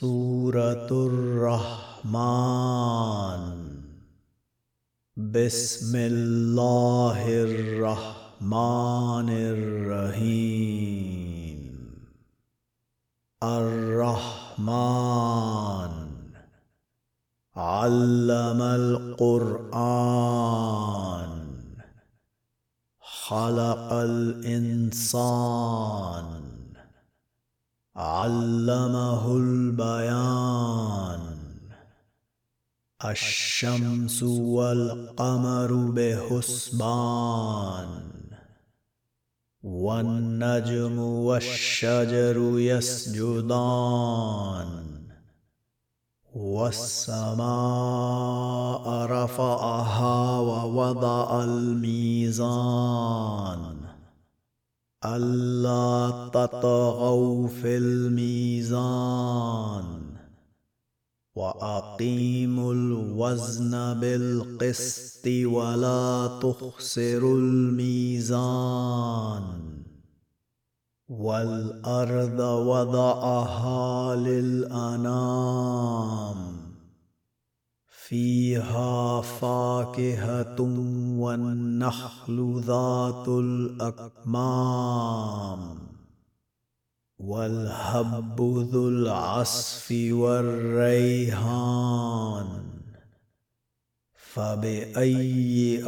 سورة 0.00 0.86
الرحمن 1.10 2.22
بسم 5.16 5.92
الله 5.96 7.20
الرحمن 7.42 9.28
الرحيم 9.58 10.78
الرحمن 13.42 14.78
علم 17.56 18.62
القرآن 18.62 19.58
خلق 23.00 23.92
الإنسان 23.92 25.58
علمه 27.98 29.36
البيان. 29.36 31.20
الشمس 33.04 34.22
والقمر 34.22 35.92
بحسبان. 35.96 37.88
والنجم 39.62 40.98
والشجر 40.98 42.58
يسجدان. 42.58 43.88
والسماء 46.34 49.06
رفعها 49.06 50.38
ووضع 50.38 51.44
الميزان. 51.44 53.77
ألا 55.04 56.28
تطغوا 56.28 57.48
في 57.48 57.76
الميزان 57.76 59.28
وأقيموا 61.34 62.74
الوزن 62.74 64.00
بالقسط 64.00 65.26
ولا 65.26 66.38
تخسروا 66.42 67.36
الميزان 67.36 68.58
والأرض 71.08 72.40
وضعها 72.40 74.16
للأنام. 74.16 75.58
فيها 78.08 79.20
فاكهة 79.20 80.60
والنخل 81.18 82.62
ذات 82.66 83.28
الأكمام 84.08 84.78
والهب 87.18 88.40
ذو 88.72 88.88
العصف 88.88 89.94
والريحان 90.10 91.48
فبأي 94.14 95.82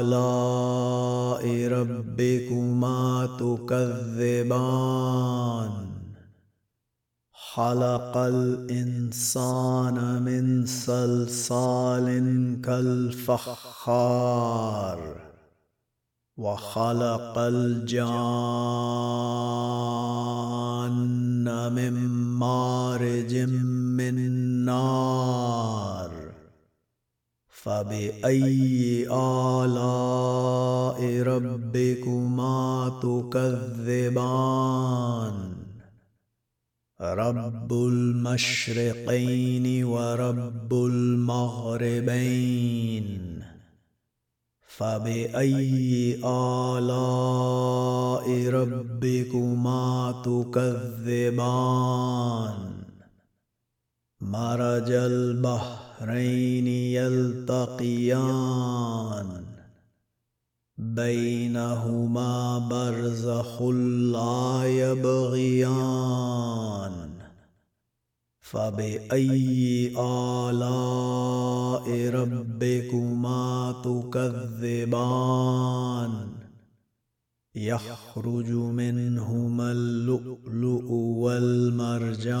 آلاء 0.00 1.44
ربكما 1.68 3.28
تكذبان؟ 3.38 4.70
خلق 7.54 8.16
الإنسان 8.16 10.22
من 10.22 10.66
صلصال 10.66 12.06
كالفخار 12.64 14.00
وخلق 16.36 17.38
الجان 17.38 18.10
من 21.72 21.92
مارج 22.38 23.36
من 23.98 24.16
نار 24.64 26.10
فبأي 27.48 29.06
آلاء 29.10 30.98
ربكما 31.22 32.92
تكذبان؟ 33.02 34.20
رب 37.00 37.72
المشرقين 37.72 39.84
ورب 39.84 40.72
المغربين 40.72 42.20
فبأي 44.66 46.20
آلاء 46.24 48.26
ربكما 48.48 50.14
تكذبان؟ 50.24 51.20
مرج 54.20 54.90
البحرين 54.90 56.66
يلتقيان. 56.66 58.20
بينهما 60.80 62.58
برزخ 62.58 63.62
لا 64.12 64.64
يبغيان 64.64 66.10
فبأي 68.40 69.92
آلاء 69.98 71.86
ربكما 72.08 73.74
تكذبان؟ 73.84 75.20
يخرج 77.54 78.50
منهما 78.50 79.72
اللؤلؤ 79.72 80.92
والمرجان. 81.24 82.40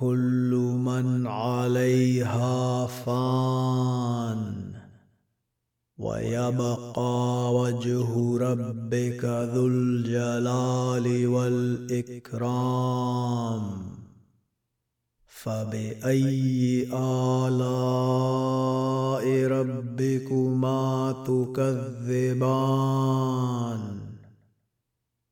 كل 0.00 0.50
من 0.84 1.26
عليها 1.26 2.86
فان. 2.86 4.72
ويبقى 5.98 7.54
وجه 7.54 8.38
ربك 8.38 9.24
ذو 9.24 9.66
الجلال 9.66 11.26
والإكرام. 11.26 12.40
فبأي 15.26 16.88
آلاء 16.92 17.70
ربكما 19.46 21.14
تكذبان؟ 21.26 22.40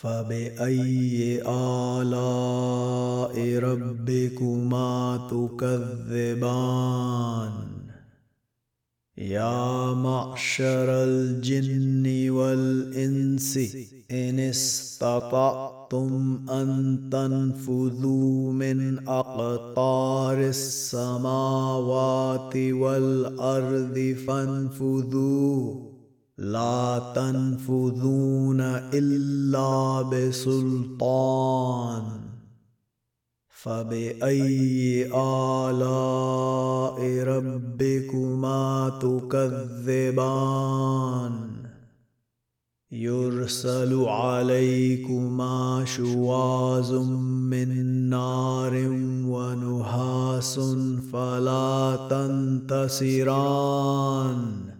فبأي 0.00 1.42
آلاء 1.46 3.36
ربكما 3.58 5.28
تكذبان؟ 5.30 6.70
يا 9.18 9.94
معشر 9.94 10.88
الجن 11.04 12.30
والإنس 12.30 13.58
إن 14.10 14.40
استطعتم 14.40 15.60
أن 16.50 17.00
تنفذوا 17.12 18.52
من 18.52 19.08
أقطار 19.08 20.40
السماوات 20.40 21.76
والأرض 22.56 24.16
فانفذوا 24.26 25.89
لا 26.40 27.12
تنفذون 27.14 28.60
إلا 28.94 30.02
بسلطان. 30.02 32.02
فبأي 33.48 35.10
آلاء 35.14 37.22
ربكما 37.22 38.92
تكذبان. 39.00 40.40
يرسل 42.92 44.04
عليكما 44.04 45.84
شواظ 45.84 46.92
من 47.50 47.70
نار 48.10 48.74
ونهاس 49.26 50.60
فلا 51.12 51.98
تنتصران 52.10 54.79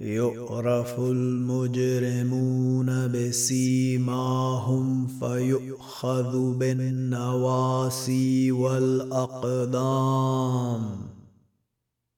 يعرف 0.00 1.00
المجرمون 1.00 2.88
بسيماهم 3.12 5.06
فيؤخذ 5.06 6.58
بالنواسي 6.58 8.52
والأقدام 8.52 9.66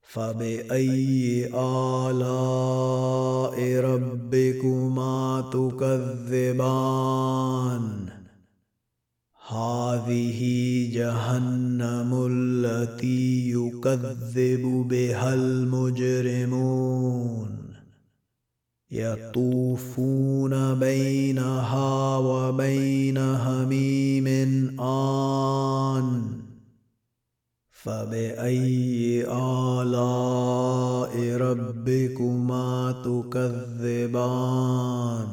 فبأي 0.02 1.46
آلاء 1.54 2.80
ربكما 3.80 5.44
تكذبان؟ 5.52 6.98
هذه 9.48 10.40
جهنم 10.92 12.26
التي 12.30 13.50
يكذب 13.50 14.86
بها 14.88 15.34
المجرمون. 15.34 16.78
يطوفون 18.90 20.74
بينها 20.74 22.16
وبين 22.16 23.18
هميم 23.18 24.26
آن. 24.80 26.22
فبأي 27.70 29.24
آلاء 29.32 31.36
ربكما 31.36 32.94
تكذبان؟ 33.04 35.28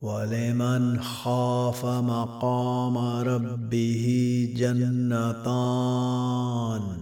ولمن 0.00 1.00
خاف 1.00 1.86
مقام 1.86 2.98
ربه 2.98 4.48
جنتان؟ 4.56 7.01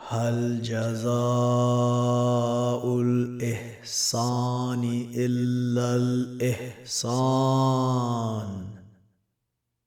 هل 0.07 0.61
جزاء 0.61 1.11
الإحسان 3.01 4.83
إلا 5.15 5.95
الإحسان؟ 5.95 7.27